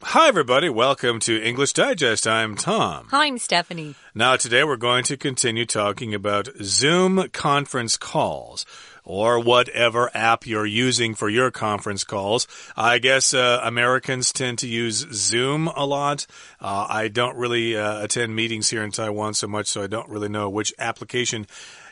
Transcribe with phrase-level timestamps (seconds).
[0.00, 0.68] Hi, everybody.
[0.68, 2.24] Welcome to English Digest.
[2.28, 3.08] I'm Tom.
[3.10, 3.96] Hi, I'm Stephanie.
[4.14, 8.64] Now, today we're going to continue talking about Zoom conference calls
[9.02, 12.46] or whatever app you're using for your conference calls.
[12.76, 16.26] I guess uh, Americans tend to use Zoom a lot.
[16.60, 20.08] Uh, I don't really uh, attend meetings here in Taiwan so much, so I don't
[20.08, 21.46] really know which application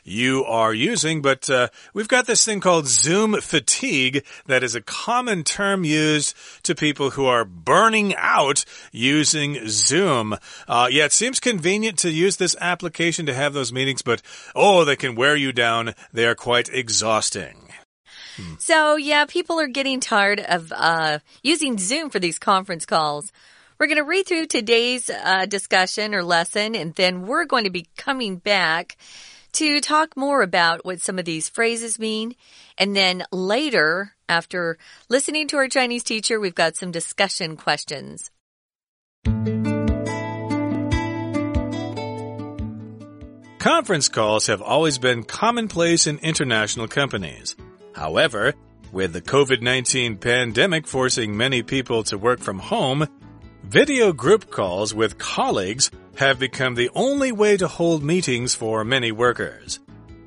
[0.06, 4.80] you are using, but uh, we've got this thing called Zoom fatigue that is a
[4.80, 10.36] common term used to people who are burning out using Zoom.
[10.68, 14.22] Uh, yeah, it seems convenient to use this application to have those meetings, but
[14.54, 15.94] oh, they can wear you down.
[16.12, 17.62] They are quite exhausting.
[18.58, 23.32] So, yeah, people are getting tired of uh, using Zoom for these conference calls.
[23.78, 27.70] We're going to read through today's uh, discussion or lesson, and then we're going to
[27.70, 28.96] be coming back
[29.56, 32.34] to talk more about what some of these phrases mean.
[32.76, 34.76] And then later, after
[35.08, 38.30] listening to our Chinese teacher, we've got some discussion questions.
[43.58, 47.56] Conference calls have always been commonplace in international companies.
[47.94, 48.52] However,
[48.92, 53.08] with the COVID 19 pandemic forcing many people to work from home,
[53.68, 59.10] video group calls with colleagues have become the only way to hold meetings for many
[59.10, 59.80] workers.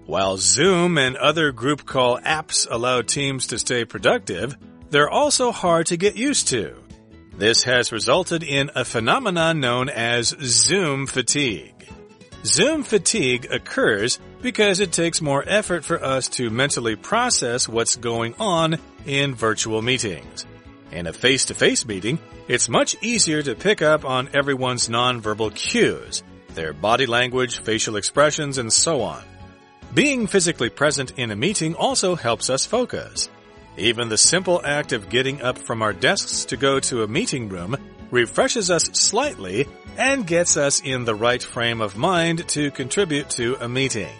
[0.05, 4.57] While Zoom and other group call apps allow teams to stay productive,
[4.89, 6.75] they're also hard to get used to.
[7.37, 11.87] This has resulted in a phenomenon known as Zoom fatigue.
[12.43, 18.35] Zoom fatigue occurs because it takes more effort for us to mentally process what's going
[18.37, 20.45] on in virtual meetings.
[20.91, 25.53] In a face to face meeting, it's much easier to pick up on everyone's nonverbal
[25.53, 26.23] cues,
[26.55, 29.23] their body language, facial expressions, and so on.
[29.93, 33.29] Being physically present in a meeting also helps us focus.
[33.77, 37.49] Even the simple act of getting up from our desks to go to a meeting
[37.49, 37.77] room
[38.11, 39.67] refreshes us slightly
[39.97, 44.13] and gets us in the right frame of mind to contribute to a meeting.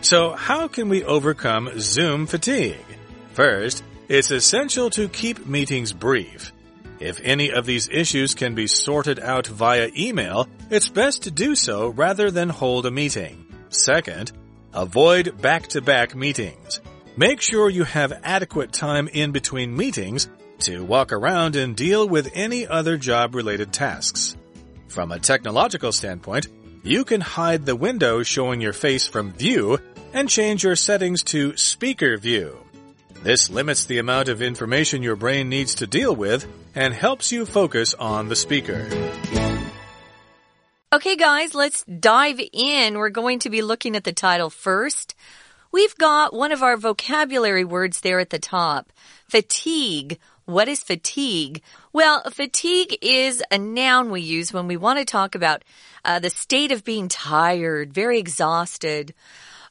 [0.00, 2.84] So how can we overcome Zoom fatigue?
[3.32, 6.52] First, it's essential to keep meetings brief.
[6.98, 11.54] If any of these issues can be sorted out via email, it's best to do
[11.54, 13.46] so rather than hold a meeting.
[13.68, 14.32] Second,
[14.74, 16.80] avoid back-to-back meetings.
[17.16, 20.28] Make sure you have adequate time in between meetings
[20.60, 24.36] to walk around and deal with any other job-related tasks.
[24.88, 26.48] From a technological standpoint,
[26.82, 29.78] you can hide the window showing your face from view
[30.12, 32.58] and change your settings to speaker view.
[33.22, 37.44] This limits the amount of information your brain needs to deal with and helps you
[37.44, 38.88] focus on the speaker.
[40.90, 42.96] Okay, guys, let's dive in.
[42.96, 45.14] We're going to be looking at the title first.
[45.70, 48.90] We've got one of our vocabulary words there at the top
[49.28, 50.18] fatigue.
[50.46, 51.62] What is fatigue?
[51.92, 55.62] Well, fatigue is a noun we use when we want to talk about
[56.06, 59.12] uh, the state of being tired, very exhausted.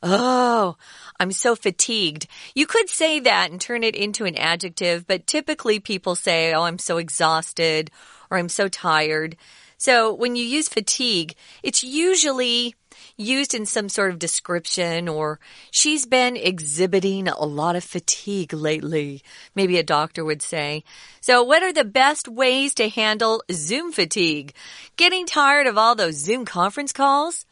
[0.01, 0.77] Oh,
[1.19, 2.27] I'm so fatigued.
[2.55, 6.63] You could say that and turn it into an adjective, but typically people say, oh,
[6.63, 7.91] I'm so exhausted
[8.31, 9.35] or I'm so tired.
[9.77, 12.75] So when you use fatigue, it's usually
[13.17, 15.39] used in some sort of description or
[15.71, 19.21] she's been exhibiting a lot of fatigue lately,
[19.55, 20.83] maybe a doctor would say.
[21.21, 24.53] So what are the best ways to handle Zoom fatigue?
[24.95, 27.45] Getting tired of all those Zoom conference calls?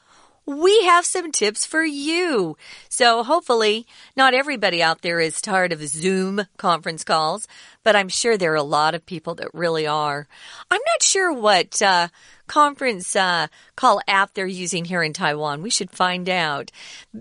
[0.47, 2.55] We have some tips for you.
[2.87, 3.85] So hopefully
[4.15, 7.47] not everybody out there is tired of Zoom conference calls,
[7.83, 10.27] but I'm sure there are a lot of people that really are.
[10.71, 12.07] I'm not sure what, uh,
[12.47, 15.61] conference uh, call app they're using here in Taiwan.
[15.61, 16.71] We should find out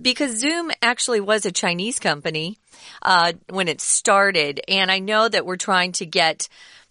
[0.01, 2.59] because Zoom actually was a Chinese company
[3.03, 6.49] uh, when it started, and I know that we're trying to get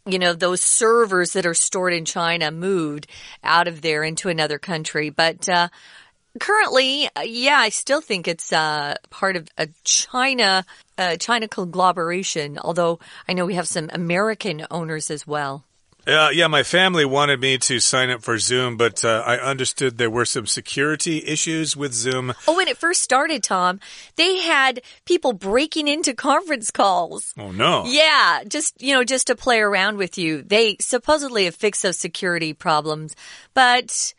[0.07, 3.07] you know, those servers that are stored in China moved
[3.43, 5.09] out of there into another country.
[5.09, 5.69] But uh,
[6.39, 10.65] currently, uh, yeah, I still think it's uh, part of a China
[10.97, 12.57] uh, China conglomeration.
[12.57, 15.63] Although I know we have some American owners as well.
[16.07, 19.97] Uh, yeah, my family wanted me to sign up for Zoom, but uh, I understood
[19.97, 22.33] there were some security issues with Zoom.
[22.47, 23.79] Oh, when it first started, Tom,
[24.15, 27.33] they had people breaking into conference calls.
[27.39, 27.85] Oh, no.
[27.87, 30.43] Yeah, just, you know, just to play around with you.
[30.43, 33.15] They supposedly have fixed those security problems,
[33.55, 34.13] but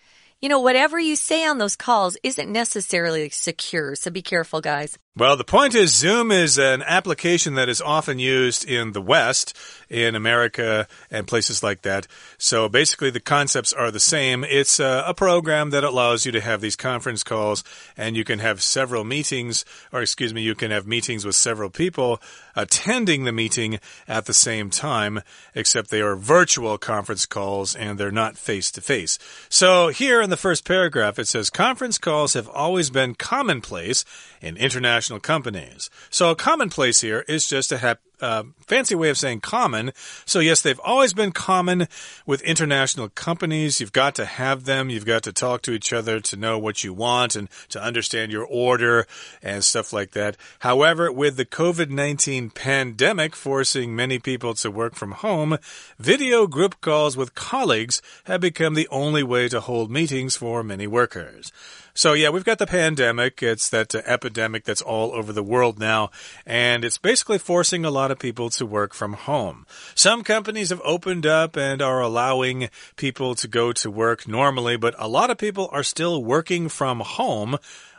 [0.47, 4.97] you know, whatever you say on those calls isn't necessarily secure, so be careful, guys.
[5.19, 9.57] Well, the point is, Zoom is an application that is often used in the West,
[9.89, 12.07] in America, and places like that.
[12.37, 14.45] So basically, the concepts are the same.
[14.45, 17.65] It's a, a, program that allows you to have these conference calls,
[17.97, 21.71] and you can have several meetings, or excuse me, you can have meetings with several
[21.71, 22.21] people
[22.55, 23.79] attending the meeting
[24.09, 25.23] at the same time,
[25.55, 29.19] except they are virtual conference calls and they're not face to face.
[29.49, 34.05] So here in the first paragraph, it says conference calls have always been commonplace
[34.41, 35.89] in international companies.
[36.11, 39.93] So a commonplace here is just to have uh, fancy way of saying common.
[40.25, 41.89] So, yes, they've always been common
[42.25, 43.81] with international companies.
[43.81, 44.91] You've got to have them.
[44.91, 48.33] You've got to talk to each other to know what you want and to understand
[48.33, 49.07] your order
[49.43, 50.37] and stuff like that.
[50.61, 55.59] However, with the COVID 19 pandemic forcing many people to work from home,
[55.99, 60.87] video group calls with colleagues have become the only way to hold meetings for many
[60.87, 61.53] workers.
[61.97, 63.43] So, yeah, we've got the pandemic.
[63.43, 66.11] It's that uh, epidemic that's all over the world now,
[66.45, 69.67] and it's basically forcing a lot of people to work from home.
[69.95, 74.95] Some companies have opened up and are allowing people to go to work normally, but
[74.99, 77.59] a lot of people are still working from home.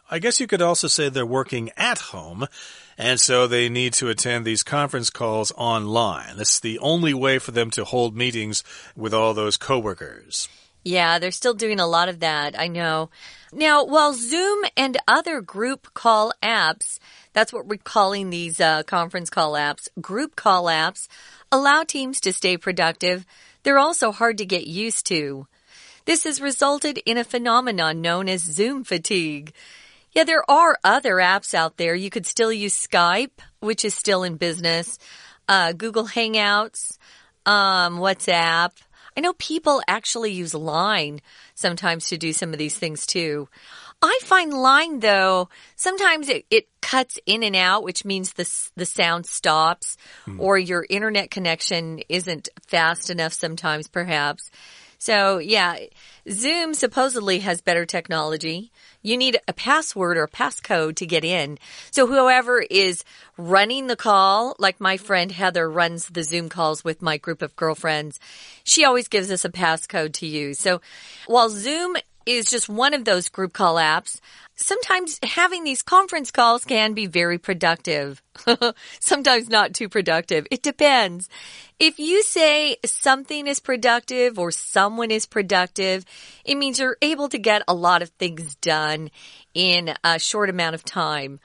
[0.09, 2.47] I guess you could also say they're working at home.
[2.97, 6.37] And so they need to attend these conference calls online.
[6.37, 8.63] That's the only way for them to hold meetings
[8.95, 10.49] with all those coworkers.
[10.87, 12.57] Yeah, they're still doing a lot of that.
[12.57, 13.09] I know.
[13.51, 16.99] Now, while Zoom and other group call apps,
[17.33, 21.09] that's what we're calling these uh, conference call apps, group call apps,
[21.51, 23.25] allow teams to stay productive,
[23.63, 25.47] they're also hard to get used to.
[26.05, 29.53] This has resulted in a phenomenon known as Zoom fatigue.
[30.13, 31.95] Yeah, there are other apps out there.
[31.95, 34.97] You could still use Skype, which is still in business,
[35.49, 36.97] uh, Google Hangouts,
[37.45, 38.71] um, WhatsApp.
[39.17, 41.21] I know people actually use Line
[41.55, 43.49] sometimes to do some of these things too.
[43.99, 48.85] I find line though, sometimes it, it cuts in and out, which means the, the
[48.85, 49.97] sound stops
[50.27, 50.39] mm.
[50.39, 54.51] or your internet connection isn't fast enough sometimes perhaps.
[54.99, 55.77] So yeah,
[56.29, 58.71] Zoom supposedly has better technology.
[59.01, 61.57] You need a password or passcode to get in.
[61.91, 63.03] So whoever is
[63.37, 67.55] running the call, like my friend Heather runs the Zoom calls with my group of
[67.55, 68.19] girlfriends,
[68.63, 70.59] she always gives us a passcode to use.
[70.59, 70.81] So
[71.27, 71.95] while Zoom
[72.27, 74.19] is just one of those group call apps.
[74.59, 78.23] Sometimes having these conference calls can be very productive.
[78.99, 80.47] Sometimes not too productive.
[80.49, 81.29] It depends.
[81.79, 86.05] If you say something is productive or someone is productive,
[86.43, 89.11] it means you're able to get a lot of things done
[89.53, 91.39] in a short amount of time.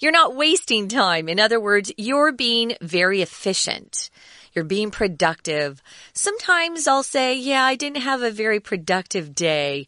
[0.00, 1.28] You're not wasting time.
[1.28, 4.10] In other words, you're being very efficient.
[4.52, 5.80] You're being productive.
[6.12, 9.86] Sometimes I'll say, yeah, I didn't have a very productive day.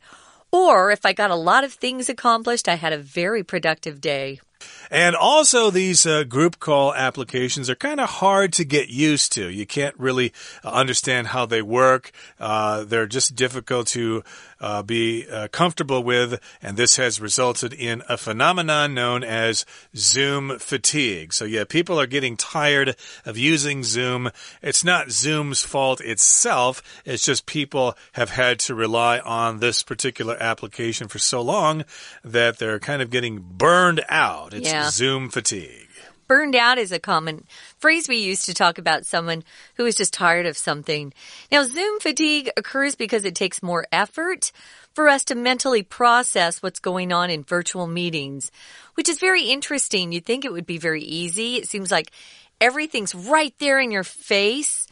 [0.52, 4.40] Or if I got a lot of things accomplished, I had a very productive day.
[4.90, 9.48] And also, these uh, group call applications are kind of hard to get used to.
[9.48, 10.32] You can't really
[10.64, 12.10] uh, understand how they work.
[12.40, 14.24] Uh, they're just difficult to
[14.60, 19.64] uh, be uh, comfortable with, and this has resulted in a phenomenon known as
[19.96, 21.32] Zoom fatigue.
[21.32, 24.30] So, yeah, people are getting tired of using Zoom.
[24.60, 30.36] It's not Zoom's fault itself, it's just people have had to rely on this particular
[30.40, 31.84] application for so long
[32.24, 34.52] that they're kind of getting burned out.
[34.52, 34.79] It's yeah.
[34.88, 35.88] Zoom fatigue.
[36.26, 37.44] Burned out is a common
[37.78, 39.42] phrase we use to talk about someone
[39.74, 41.12] who is just tired of something.
[41.50, 44.52] Now, Zoom fatigue occurs because it takes more effort
[44.94, 48.52] for us to mentally process what's going on in virtual meetings,
[48.94, 50.12] which is very interesting.
[50.12, 51.56] You'd think it would be very easy.
[51.56, 52.12] It seems like
[52.60, 54.86] everything's right there in your face.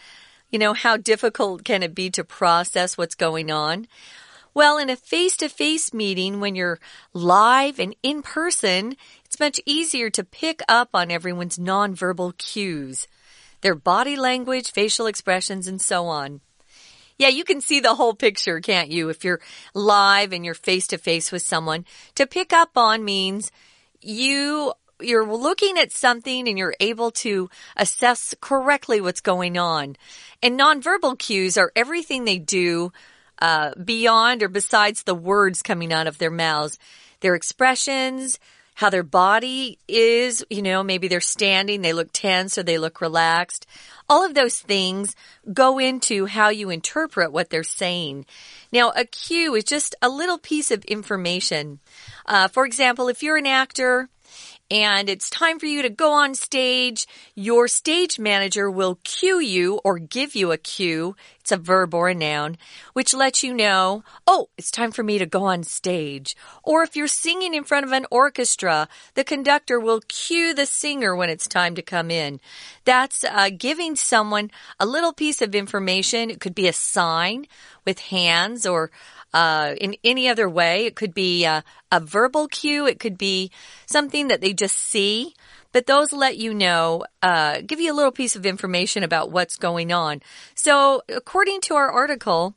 [0.50, 3.86] You know, how difficult can it be to process what's going on?
[4.55, 6.81] Well, in a face to face meeting, when you're
[7.12, 8.96] live and in person,
[9.29, 13.06] it's much easier to pick up on everyone's nonverbal cues,
[13.61, 16.41] their body language, facial expressions, and so on.
[17.19, 19.11] Yeah, you can see the whole picture, can't you?
[19.11, 19.41] If you're
[19.75, 23.53] live and you're face to face with someone, to pick up on means
[24.01, 29.94] you you're looking at something and you're able to assess correctly what's going on.
[30.43, 32.93] And nonverbal cues are everything they do
[33.41, 36.79] uh, beyond or besides the words coming out of their mouths.
[37.20, 38.41] Their expressions,
[38.79, 43.01] how their body is, you know, maybe they're standing, they look tense or they look
[43.01, 43.67] relaxed.
[44.08, 45.17] All of those things
[45.53, 48.25] go into how you interpret what they're saying.
[48.70, 51.81] Now, a cue is just a little piece of information.
[52.25, 54.11] Uh, for example, if you're an actor
[54.70, 57.06] and it's time for you to go on stage.
[57.34, 61.17] Your stage manager will cue you or give you a cue.
[61.41, 62.58] It's a verb or a noun,
[62.93, 66.37] which lets you know, oh, it's time for me to go on stage.
[66.63, 71.17] Or if you're singing in front of an orchestra, the conductor will cue the singer
[71.17, 72.39] when it's time to come in.
[72.84, 76.31] That's uh, giving someone a little piece of information.
[76.31, 77.46] It could be a sign
[77.87, 78.91] with hands or
[79.32, 80.87] uh, in any other way.
[80.87, 82.87] It could be a, a verbal cue.
[82.87, 83.51] It could be
[83.87, 85.35] something that they just see.
[85.73, 89.56] But those let you know, uh, give you a little piece of information about what's
[89.56, 90.23] going on.
[90.55, 92.55] So, according to our article,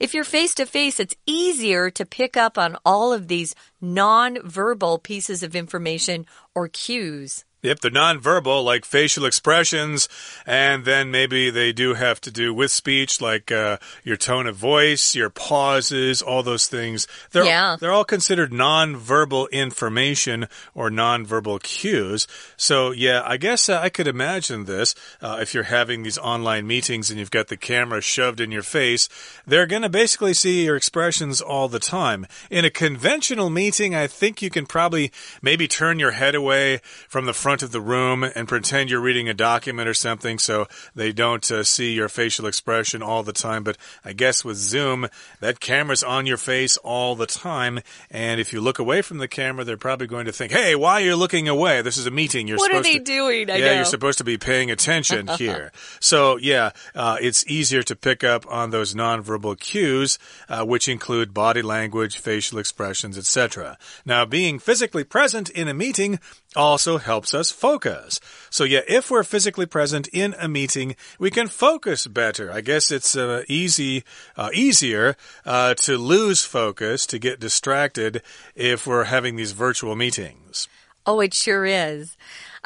[0.00, 4.98] if you're face to face, it's easier to pick up on all of these non-verbal
[4.98, 7.44] pieces of information or cues.
[7.66, 10.08] Yep, they're nonverbal, like facial expressions,
[10.46, 14.54] and then maybe they do have to do with speech, like uh, your tone of
[14.54, 17.08] voice, your pauses, all those things.
[17.32, 17.76] They're, yeah.
[17.80, 20.46] they're all considered nonverbal information
[20.76, 22.28] or nonverbal cues.
[22.56, 24.94] So, yeah, I guess uh, I could imagine this.
[25.20, 28.62] Uh, if you're having these online meetings and you've got the camera shoved in your
[28.62, 29.08] face,
[29.44, 32.28] they're going to basically see your expressions all the time.
[32.48, 35.10] In a conventional meeting, I think you can probably
[35.42, 39.28] maybe turn your head away from the front of the room and pretend you're reading
[39.28, 43.62] a document or something so they don't uh, see your facial expression all the time.
[43.64, 45.08] But I guess with Zoom,
[45.40, 47.80] that camera's on your face all the time.
[48.10, 51.02] And if you look away from the camera, they're probably going to think, hey, why
[51.02, 51.82] are you looking away?
[51.82, 52.48] This is a meeting.
[52.48, 53.50] You're what supposed are they to, doing?
[53.50, 53.72] I yeah, know.
[53.74, 55.72] you're supposed to be paying attention here.
[56.00, 61.34] so, yeah, uh, it's easier to pick up on those nonverbal cues, uh, which include
[61.34, 63.78] body language, facial expressions, etc.
[64.04, 66.18] Now, being physically present in a meeting
[66.56, 68.18] also helps us focus.
[68.50, 72.50] So, yeah, if we're physically present in a meeting, we can focus better.
[72.50, 74.02] I guess it's uh, easy,
[74.36, 78.22] uh, easier uh, to lose focus, to get distracted
[78.54, 80.68] if we're having these virtual meetings.
[81.06, 82.16] Oh, it sure is.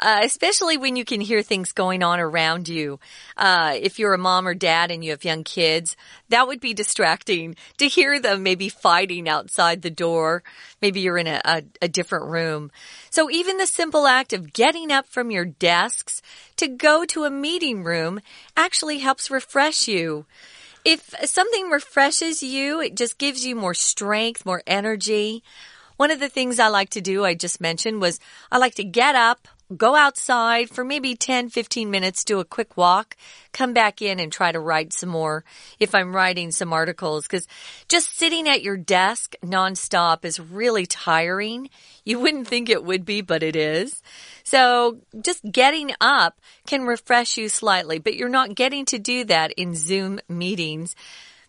[0.01, 2.99] Uh, especially when you can hear things going on around you.
[3.37, 5.95] Uh, if you're a mom or dad and you have young kids,
[6.29, 10.41] that would be distracting to hear them maybe fighting outside the door.
[10.81, 12.71] Maybe you're in a, a, a different room.
[13.11, 16.23] So even the simple act of getting up from your desks
[16.55, 18.21] to go to a meeting room
[18.57, 20.25] actually helps refresh you.
[20.83, 25.43] If something refreshes you, it just gives you more strength, more energy.
[25.97, 28.19] One of the things I like to do, I just mentioned, was
[28.51, 32.77] I like to get up, go outside for maybe 10, 15 minutes, do a quick
[32.77, 33.15] walk,
[33.51, 35.43] come back in and try to write some more
[35.79, 37.27] if I'm writing some articles.
[37.27, 37.47] Cause
[37.87, 41.69] just sitting at your desk nonstop is really tiring.
[42.03, 44.01] You wouldn't think it would be, but it is.
[44.43, 49.51] So just getting up can refresh you slightly, but you're not getting to do that
[49.53, 50.95] in Zoom meetings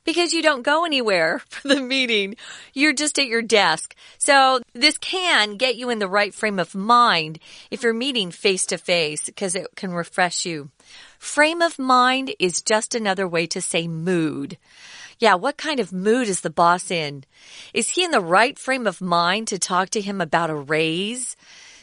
[0.05, 2.37] because you don't go anywhere for the meeting.
[2.73, 3.95] You're just at your desk.
[4.19, 7.39] So this can get you in the right frame of mind
[7.71, 10.71] if you're meeting face to face because it can refresh you.
[11.19, 14.59] Frame of mind is just another way to say mood.
[15.19, 17.25] Yeah, what kind of mood is the boss in?
[17.73, 21.37] Is he in the right frame of mind to talk to him about a raise?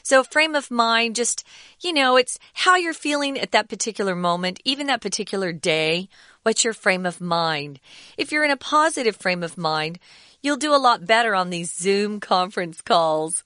[0.04, 1.46] So frame of mind, just,
[1.80, 6.10] you know, it's how you're feeling at that particular moment, even that particular day.
[6.44, 7.80] What's your frame of mind?
[8.18, 10.00] If you're in a positive frame of mind,
[10.42, 13.44] you'll do a lot better on these Zoom conference calls.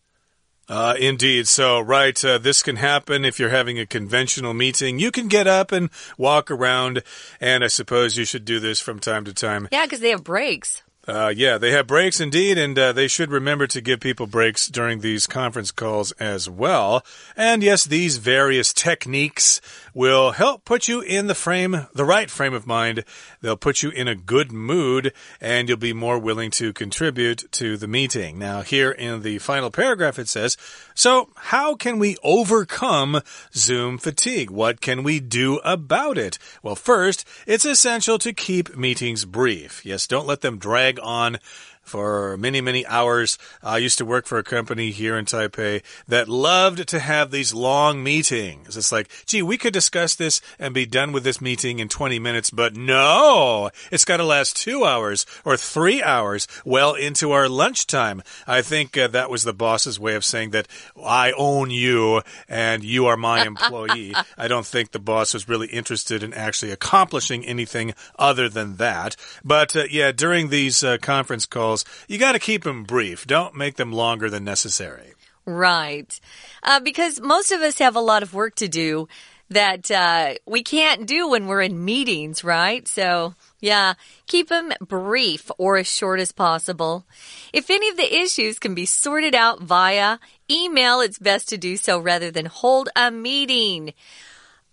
[0.69, 1.47] Uh, indeed.
[1.47, 4.99] So, right, uh, this can happen if you're having a conventional meeting.
[4.99, 7.03] You can get up and walk around,
[7.41, 9.67] and I suppose you should do this from time to time.
[9.71, 10.83] Yeah, because they have breaks.
[11.05, 14.67] Uh, yeah, they have breaks indeed, and uh, they should remember to give people breaks
[14.69, 17.03] during these conference calls as well.
[17.35, 19.59] And yes, these various techniques
[19.93, 23.03] will help put you in the frame, the right frame of mind.
[23.41, 27.77] They'll put you in a good mood, and you'll be more willing to contribute to
[27.77, 28.39] the meeting.
[28.39, 30.57] Now, here in the final paragraph, it says,
[30.95, 33.21] So, how can we overcome
[33.53, 34.49] Zoom fatigue?
[34.49, 36.39] What can we do about it?
[36.61, 39.85] Well, first, it's essential to keep meetings brief.
[39.85, 41.39] Yes, don't let them drag on
[41.83, 43.37] for many, many hours.
[43.61, 47.53] I used to work for a company here in Taipei that loved to have these
[47.53, 48.77] long meetings.
[48.77, 52.19] It's like, gee, we could discuss this and be done with this meeting in 20
[52.19, 57.49] minutes, but no, it's got to last two hours or three hours well into our
[57.49, 58.23] lunchtime.
[58.47, 60.67] I think uh, that was the boss's way of saying that
[61.01, 64.13] I own you and you are my employee.
[64.37, 69.15] I don't think the boss was really interested in actually accomplishing anything other than that.
[69.43, 71.72] But uh, yeah, during these uh, conference calls,
[72.07, 73.25] you got to keep them brief.
[73.25, 75.13] Don't make them longer than necessary.
[75.45, 76.19] Right.
[76.61, 79.07] Uh, because most of us have a lot of work to do.
[79.53, 82.87] that uh, we can't do when we're in meetings, right?
[82.87, 83.93] So, yeah,
[84.27, 87.05] keep them brief or as short as possible.
[87.51, 91.77] If any of the issues can be sorted out via email, it's best to do
[91.77, 93.93] so rather than hold a meeting.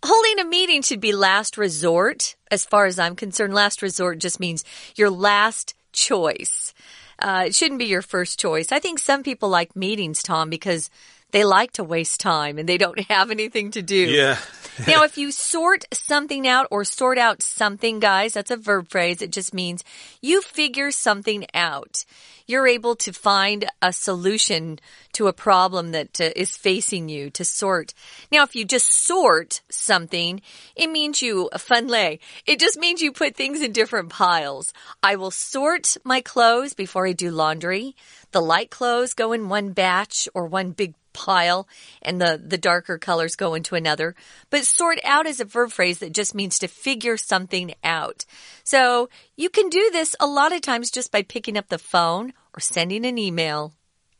[0.02, 2.36] Holding a meeting should be last resort.
[2.50, 4.64] As far as I'm concerned, last resort just means
[4.96, 6.74] your last choice.
[7.18, 8.72] Uh, it shouldn't be your first choice.
[8.72, 10.90] I think some people like meetings, Tom, because
[11.32, 13.96] they like to waste time and they don't have anything to do.
[13.96, 14.38] Yeah.
[14.86, 19.20] now, if you sort something out or sort out something, guys, that's a verb phrase.
[19.20, 19.84] It just means
[20.20, 22.04] you figure something out
[22.50, 24.80] you're able to find a solution
[25.12, 27.94] to a problem that uh, is facing you to sort.
[28.32, 30.42] Now, if you just sort something,
[30.74, 32.18] it means you lay.
[32.46, 34.72] It just means you put things in different piles.
[35.00, 37.94] I will sort my clothes before I do laundry.
[38.32, 41.68] The light clothes go in one batch or one big pile
[42.00, 44.14] and the, the darker colors go into another.
[44.48, 48.24] But sort out is a verb phrase that just means to figure something out.
[48.64, 52.32] So you can do this a lot of times just by picking up the phone
[52.54, 53.74] or sending an email.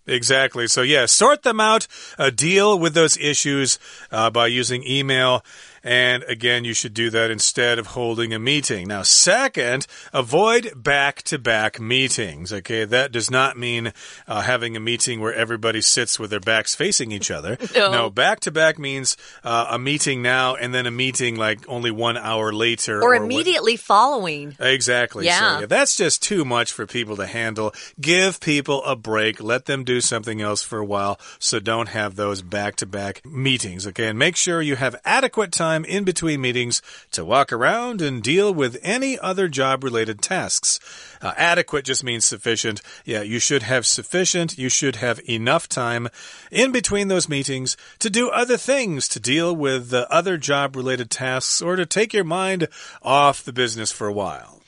[0.07, 0.67] Exactly.
[0.67, 1.87] So, yeah, sort them out,
[2.19, 3.79] uh, deal with those issues
[4.11, 5.45] uh, by using email.
[5.83, 8.89] And again, you should do that instead of holding a meeting.
[8.89, 12.53] Now, second, avoid back to back meetings.
[12.53, 13.93] Okay, that does not mean
[14.29, 17.57] uh, having a meeting where everybody sits with their backs facing each other.
[17.91, 21.91] No, back to back means uh, a meeting now and then a meeting like only
[21.91, 23.01] one hour later.
[23.01, 23.81] Or, or immediately what...
[23.81, 24.57] following.
[24.61, 25.25] Exactly.
[25.25, 25.39] Yeah.
[25.39, 25.67] So, yeah.
[25.67, 27.73] That's just too much for people to handle.
[28.01, 29.43] Give people a break.
[29.43, 31.19] Let them do something else for a while.
[31.39, 33.87] So don't have those back to back meetings.
[33.87, 38.03] Okay, and make sure you have adequate time time in between meetings to walk around
[38.03, 40.81] and deal with any other job related tasks.
[41.23, 42.83] Uh, adequate just means sufficient.
[43.05, 46.09] Yeah, you should have sufficient, you should have enough time
[46.51, 51.09] in between those meetings to do other things, to deal with uh, other job related
[51.09, 52.67] tasks, or to take your mind
[53.01, 54.61] off the business for a while.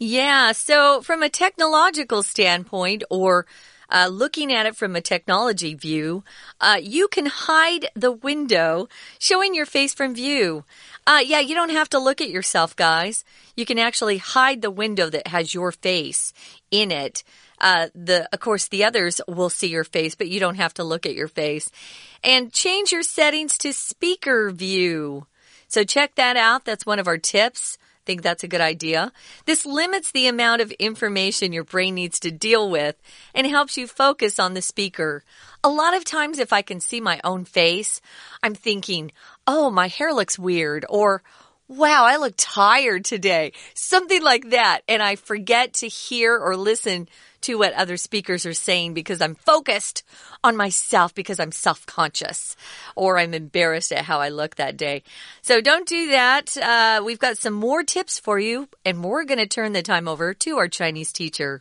[0.00, 3.46] Yeah, so from a technological standpoint, or
[3.92, 6.24] uh, looking at it from a technology view,
[6.60, 10.64] uh, you can hide the window showing your face from view.
[11.06, 13.24] Uh, yeah, you don't have to look at yourself, guys.
[13.54, 16.32] You can actually hide the window that has your face
[16.70, 17.22] in it.
[17.60, 20.84] Uh, the, of course, the others will see your face, but you don't have to
[20.84, 21.70] look at your face.
[22.24, 25.26] And change your settings to speaker view.
[25.68, 26.64] So check that out.
[26.64, 29.12] That's one of our tips think that's a good idea.
[29.46, 32.96] This limits the amount of information your brain needs to deal with
[33.34, 35.24] and helps you focus on the speaker.
[35.64, 38.00] A lot of times, if I can see my own face,
[38.42, 39.12] I'm thinking,
[39.46, 41.22] oh, my hair looks weird, or
[41.72, 43.52] wow, I look tired today.
[43.74, 44.80] Something like that.
[44.88, 47.08] And I forget to hear or listen
[47.42, 50.04] to what other speakers are saying because I'm focused
[50.44, 52.56] on myself because I'm self conscious
[52.94, 55.02] or I'm embarrassed at how I look that day.
[55.42, 56.56] So don't do that.
[56.56, 60.08] Uh, we've got some more tips for you, and we're going to turn the time
[60.08, 61.60] over to our Chinese teacher.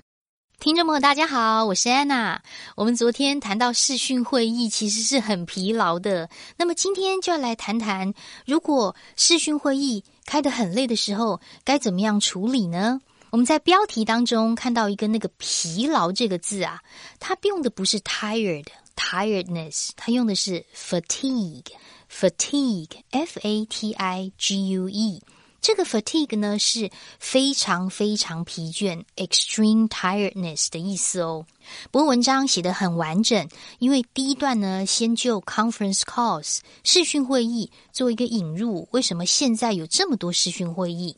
[0.61, 2.39] 听众朋友，大家好，我是安娜。
[2.75, 8.13] 我们昨天谈到视讯会议其实是很疲劳的，那么今天就要来谈谈，
[8.45, 13.01] 如果视讯会议开得很累的时候，该怎么样处理呢？
[13.31, 16.79] 我们在标题当中看到一个那个疲劳这个字啊，
[17.19, 21.71] 它用的不是 tired tiredness，它用的是 fatigue
[22.07, 25.23] fatigue f a t i g u e。
[25.61, 31.45] 这个 fatigue 呢是非常非常疲倦 extreme tiredness 的意思哦。
[31.91, 33.47] 不过文章写得很完整，
[33.77, 41.15] 因为第一段呢先就 conference calls 视讯会议做一个引入，为什么现在有这么多视讯会议？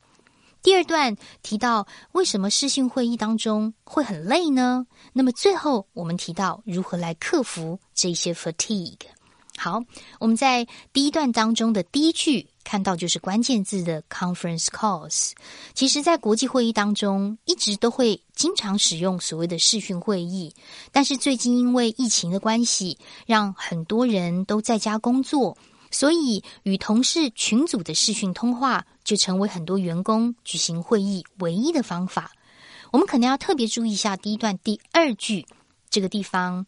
[0.62, 4.86] 第二段提到为什么视讯会议当中会很累呢？
[5.14, 8.98] 那么最后我们提到如何来克服这些 fatigue。
[9.64, 9.82] 好，
[10.20, 15.32] 我们在第一段当中的第一句看到就是关键字的 conference calls。
[15.74, 20.54] 其实，在国际会议当中，一直都会经常使用所谓的视讯会议，
[20.92, 25.58] 但是最近因为疫情的关系，让很多人都在家工作。
[25.92, 32.34] 所以，与同事群组的视讯通话就成为很多员工举行会议唯一的方法。
[32.92, 35.46] 我们可能要特别注意一下第一段第二句
[35.90, 36.66] 这个地方，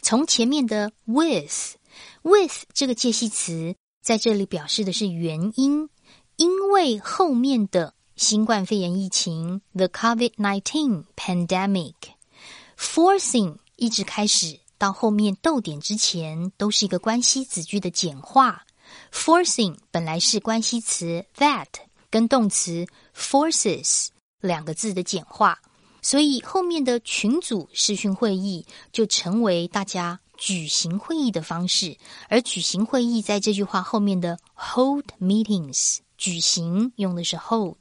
[0.00, 1.76] 从前面的 with
[2.22, 5.88] With 这个介系词在这里表示的是原因，
[6.36, 18.64] 因为后面的新冠肺炎疫情 the COVID nineteen pandemic，forcing 一直开始到后面逗点之前都是一个关系子句的简化。
[19.12, 21.66] Forcing 本来是关系词 that
[22.10, 24.08] 跟动词 forces
[24.40, 25.58] 两个字的简化，
[26.00, 31.98] 所以后面的群组视讯会议就成为大家举行会议的方式，
[32.28, 37.76] 而举行会议在这句话后面的 hold meetings，举行用的是 hold。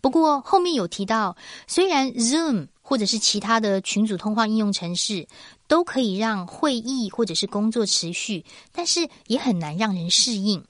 [0.00, 1.36] 不过后面有提到，
[1.66, 5.26] 虽然 Zoom 或者是其他的群组通话应用程式
[5.66, 10.62] 都可以让会议或者是工作持续，但是也很难让人适应。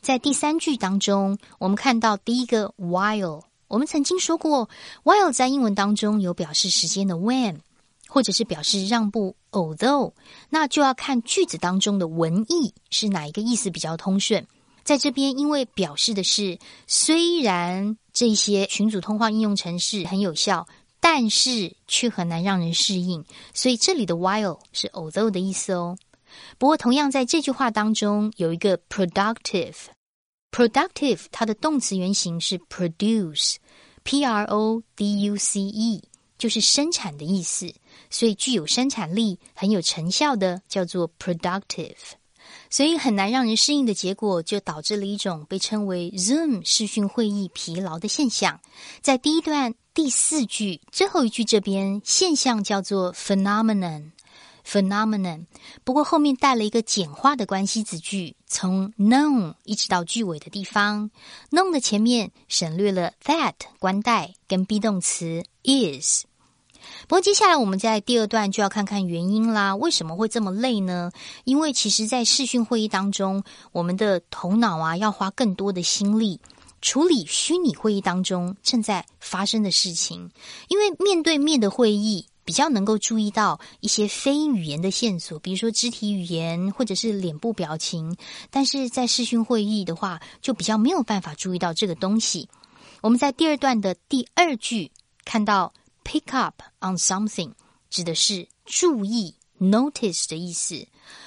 [0.00, 4.68] 在第三句当中，我们看到第一个 while，我们曾经说过
[5.04, 7.60] ，while 在英文当中有表示时间的 when。
[8.12, 10.12] 或者是表示让步，although，
[10.50, 14.46] 那就要看句子当中的文意是哪一个意思比较通顺。
[14.84, 20.68] 在这边，因为表示的是虽然这些群组通话应用程式很有效，
[21.00, 25.96] 但是却很难让人适应，所以这里的 while 是 although 的意思哦。
[26.58, 36.02] 不过，同样在这句话当中有一个 productive，productive 它的动词原形是 produce，p r o d u c e，
[36.42, 37.72] 就是生产的意思。
[38.10, 41.94] 所以具有生产力、很有成效的叫做 productive，
[42.68, 48.60] 所以很难让人适应的结果，就导致了一种被称为 Zoom 视讯会议疲劳的现象。
[49.00, 55.46] 在第一段第四句最后一句这边，现象叫做 phenomenon，phenomenon。
[55.84, 61.10] 不过后面带了一个简化的关系子句，从 known 一直到句尾的地方
[61.50, 66.26] ，known 的前面省略了 that 关代跟 be 动词 is。
[67.02, 69.74] 不过接下来我们在第二段就要看看原因啦。
[69.74, 71.10] 为什么会这么累呢？
[71.44, 76.40] 因为其实，在视讯会议当中，我们的头脑啊要花更多的心力
[76.80, 80.30] 处理虚拟会议当中正在发生的事情。
[80.68, 88.16] 因为面对面的会议比较能够注意到一些非语言的线索，比如说肢体语言或者是脸部表情。
[88.50, 92.48] 但是在视讯会议的话，就比较没有办法注意到这个东西。
[93.00, 94.90] 我们在第二段的第二句
[95.24, 95.72] 看到。
[96.04, 97.52] Pick up on something
[97.90, 100.86] 指的是注意 notice 的意思，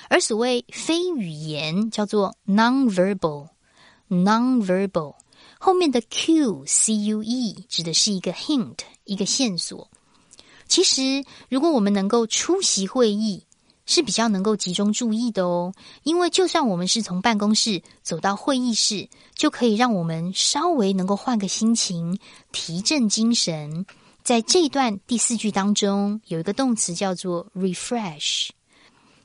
[0.09, 5.15] 而所谓非语言叫做 nonverbal，nonverbal
[5.59, 9.89] 后面的 cue c u e 指的是一个 hint 一个线索。
[10.67, 13.45] 其实，如果我们能够出席会议，
[13.85, 22.19] 是比较能够集中注意的哦，因为就算我们是从办公室走到会议室，就可以让我们稍微能够换个心情，
[22.51, 23.85] 提振精神。
[24.25, 28.49] 在这一段第四句当中，有一个动词叫做 refresh，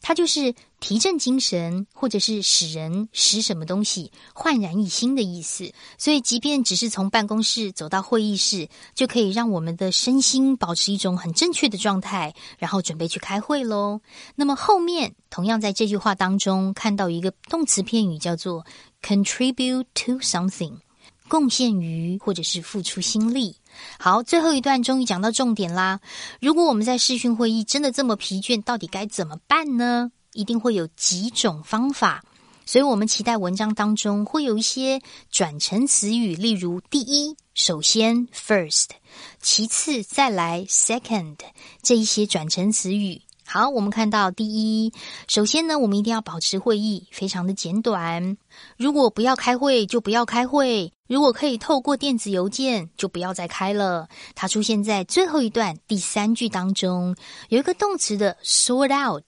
[0.03, 5.73] 它就是提振精神，或者是使人使什么东西焕然一新的意思。
[5.97, 14.03] 所以，即便只是从办公室走到会议室，就可以让我们的身心保持一种很正确的状态，然后准备去开会喽。
[14.35, 18.67] 那么后面同样在这句话当中看到一个动词片语叫做
[19.01, 20.75] contribute to something，
[21.31, 23.57] 贡献于或者是付出心力。
[23.99, 26.01] 好，最后一段终于讲到重点啦。
[26.41, 30.11] 如果我们在视讯会议真的这么疲倦，到底该怎么办呢？
[30.33, 32.23] 一定会有几种方法，
[32.67, 38.87] 所以我们期待文章当中会有一些转成词语，例如第一，首先 first，
[39.41, 41.37] 其次再来 second
[41.83, 43.23] 这一些转成词语。
[43.53, 44.93] 好，我们看到第一，
[45.27, 48.37] 首先呢，我们一定要保持会议非常的简短。
[48.77, 54.07] 如果不要开会，就不要开会；如果可以透过电子邮件，就不要再开了。
[54.37, 57.17] 它出现在最后一段第三句当中，
[57.49, 59.25] 有一个动词的 sort out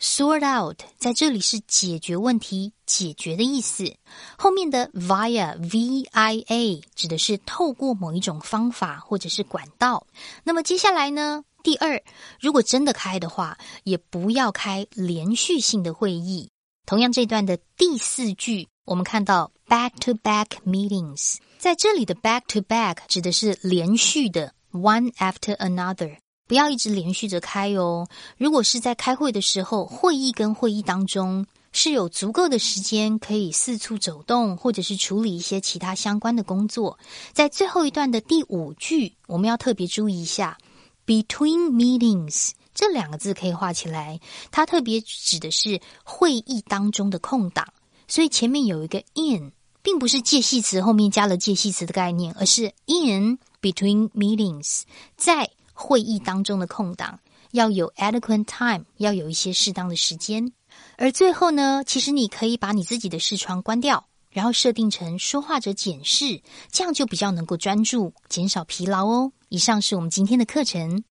[0.00, 3.96] Sort out 在这里是解决问题、解决的意思。
[4.36, 10.06] 后面的 via v i a 指的是透过某一种方法或者是管道。
[10.44, 11.44] 那么接下来呢？
[11.64, 12.00] 第二，
[12.40, 16.50] 如果真的开的话，也不要开连续性的会议。
[16.86, 26.16] 同样，这段的第四句，我们看到 back to back meetings，在这里的 back to back 指的是连续的 one after another，
[26.48, 28.08] 不要一直连续着开哦。
[28.36, 36.98] 如果是在开会的时候，会议跟会议当中是有足够的时间可以四处走动，或者是处理一些其他相关的工作。
[37.32, 40.58] 在最后一段的第五句，我们要特别注意一下。
[41.06, 47.66] Between meetings 这两个字可以画起来，它特别指的是会议当中的空档，
[48.06, 54.82] 所以前面有一个 in，并不是介系词后面加了介系词的概念，而是 in between meetings，
[55.16, 57.19] 在会议当中的空档
[57.51, 60.51] 要有 adequate time，要有一些适当的时间。
[60.97, 69.31] 而最后呢，其实你可以把你自己的视窗关掉，然后设定成说话者检视，这样就比较能够专注，减少疲劳哦。
[69.49, 71.03] 以上是我们今天的课程。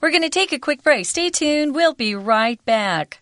[0.00, 1.06] We're going to take a quick break.
[1.06, 1.72] Stay tuned.
[1.72, 3.18] We'll be right back.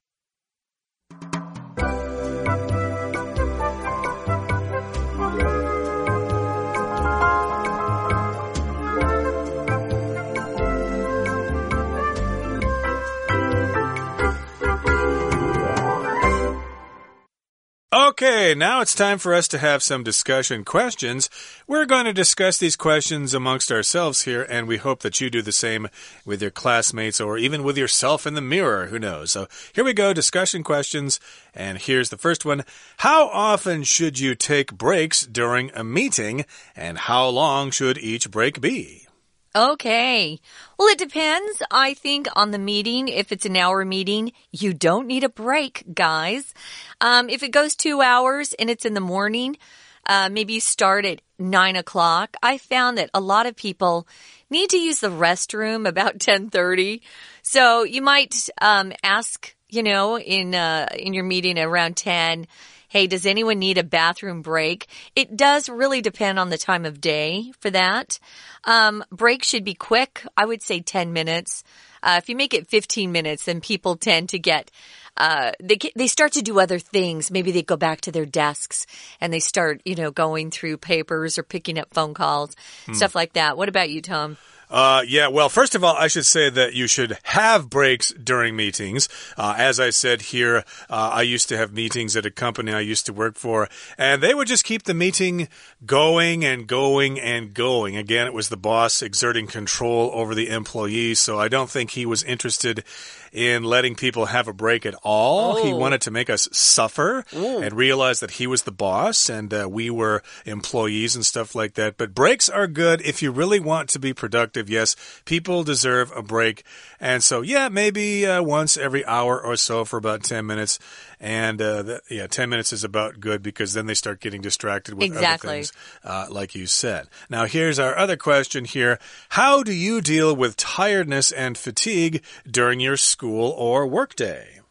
[17.93, 21.30] Okay, now it's time for us to have some discussion questions.
[21.67, 25.41] We're going to discuss these questions amongst ourselves here, and we hope that you do
[25.41, 25.89] the same
[26.23, 28.86] with your classmates or even with yourself in the mirror.
[28.86, 29.32] Who knows?
[29.34, 31.19] So here we go discussion questions.
[31.54, 32.63] And here's the first one
[32.99, 36.45] How often should you take breaks during a meeting,
[36.77, 39.08] and how long should each break be?
[39.55, 40.39] Okay.
[40.77, 43.09] Well, it depends, I think, on the meeting.
[43.09, 46.53] If it's an hour meeting, you don't need a break, guys.
[47.01, 49.57] Um, if it goes two hours and it's in the morning,
[50.05, 52.37] uh, maybe you start at nine o'clock.
[52.41, 54.07] I found that a lot of people
[54.49, 57.01] need to use the restroom about 1030.
[57.41, 62.47] So you might, um, ask, you know, in, uh, in your meeting around 10,
[62.91, 64.86] hey, does anyone need a bathroom break?
[65.15, 68.19] It does really depend on the time of day for that.
[68.65, 70.25] Um, break should be quick.
[70.36, 71.63] I would say 10 minutes.
[72.04, 74.71] Uh, if you make it 15 minutes, then people tend to get,
[75.15, 77.32] uh, they they start to do other things.
[77.32, 78.86] Maybe they go back to their desks
[79.21, 82.93] and they start, you know, going through papers or picking up phone calls, hmm.
[82.93, 83.56] stuff like that.
[83.56, 84.36] What about you, Tom?
[84.71, 88.55] Uh, yeah, well, first of all, I should say that you should have breaks during
[88.55, 89.10] meetings.
[89.38, 92.79] Uh, as I said here, uh, I used to have meetings at a company I
[92.79, 95.49] used to work for, and they would just keep the meeting
[95.86, 97.97] going and going and going.
[97.97, 102.05] Again, it was the boss exerting control over the employees, so I don't think he
[102.05, 102.86] was interested
[103.31, 105.57] in letting people have a break at all.
[105.57, 105.65] Oh.
[105.65, 107.59] He wanted to make us suffer Ooh.
[107.59, 111.75] and realize that he was the boss and uh, we were employees and stuff like
[111.75, 111.97] that.
[111.97, 114.69] But breaks are good if you really want to be productive.
[114.69, 116.63] Yes, people deserve a break.
[116.99, 120.79] And so, yeah, maybe uh, once every hour or so for about 10 minutes.
[121.23, 124.95] And uh, the, yeah, 10 minutes is about good because then they start getting distracted
[124.95, 125.49] with exactly.
[125.49, 127.07] other things, uh, like you said.
[127.29, 128.97] Now, here's our other question here
[129.29, 134.62] How do you deal with tiredness and fatigue during your school or workday?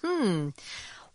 [0.00, 0.50] Hmm.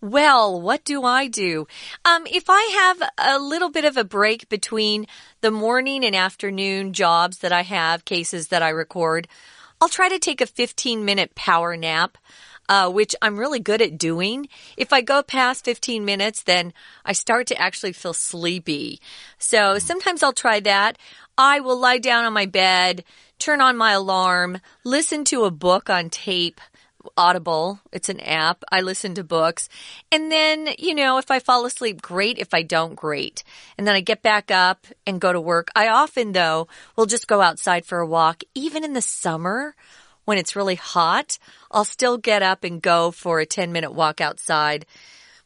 [0.01, 1.67] Well, what do I do?
[2.03, 5.05] Um, if I have a little bit of a break between
[5.39, 9.29] the morning and afternoon jobs that I have, cases that I record,
[9.79, 12.17] I'll try to take a 15 minute power nap
[12.71, 14.47] uh, which I'm really good at doing.
[14.77, 16.71] If I go past 15 minutes, then
[17.03, 19.01] I start to actually feel sleepy.
[19.37, 20.97] So sometimes I'll try that.
[21.37, 23.03] I will lie down on my bed,
[23.39, 26.61] turn on my alarm, listen to a book on tape.
[27.17, 27.79] Audible.
[27.91, 28.63] It's an app.
[28.71, 29.67] I listen to books.
[30.11, 32.37] And then, you know, if I fall asleep, great.
[32.37, 33.43] If I don't, great.
[33.75, 35.69] And then I get back up and go to work.
[35.75, 38.43] I often, though, will just go outside for a walk.
[38.53, 39.73] Even in the summer,
[40.25, 41.37] when it's really hot,
[41.71, 44.85] I'll still get up and go for a 10 minute walk outside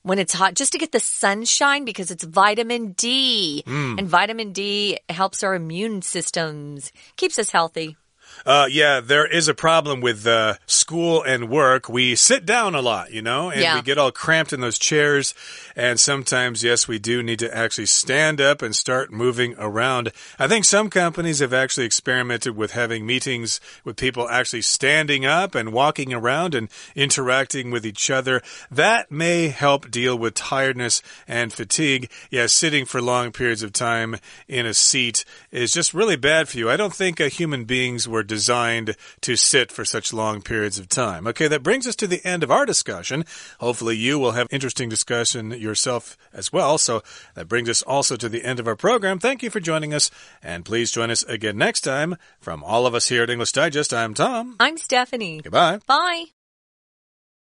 [0.04, 3.64] when it's hot just to get the sunshine because it's vitamin D.
[3.66, 4.00] Mm.
[4.00, 7.98] And vitamin D helps our immune systems, keeps us healthy.
[8.46, 11.90] Uh, yeah, there is a problem with uh, school and work.
[11.90, 13.76] We sit down a lot, you know, and yeah.
[13.76, 15.34] we get all cramped in those chairs.
[15.76, 20.12] And sometimes, yes, we do need to actually stand up and start moving around.
[20.40, 25.56] I think some companies have actually experimented with having meetings with people actually standing up
[25.56, 28.42] and walking around and interacting with each other.
[28.72, 32.10] That may help deal with tiredness and fatigue.
[32.30, 34.18] Yeah, sitting for long periods of time
[34.48, 36.70] in a seat is just really bad for you.
[36.70, 40.90] I don't think uh, human beings were designed to sit for such long periods of
[40.90, 41.28] time.
[41.28, 43.26] Okay, that brings us to the end of our discussion.
[43.60, 46.78] Hopefully, you will have interesting discussion yourself as well.
[46.78, 47.02] So
[47.36, 49.20] that brings us also to the end of our program.
[49.20, 50.12] Thank you for joining us,
[50.44, 52.18] and please join us again next time.
[52.40, 54.56] From all of us here at English Digest, I'm Tom.
[54.60, 55.42] I'm Stephanie.
[55.42, 55.80] Goodbye.
[55.88, 56.35] Bye.